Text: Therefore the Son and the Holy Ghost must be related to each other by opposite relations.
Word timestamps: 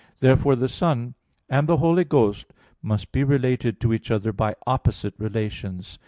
Therefore 0.19 0.55
the 0.55 0.67
Son 0.67 1.13
and 1.47 1.67
the 1.69 1.77
Holy 1.77 2.03
Ghost 2.03 2.47
must 2.81 3.11
be 3.11 3.23
related 3.23 3.79
to 3.81 3.93
each 3.93 4.09
other 4.09 4.33
by 4.33 4.55
opposite 4.65 5.13
relations. 5.19 5.99